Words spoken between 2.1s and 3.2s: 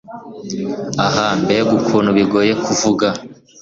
bigoye kuvuga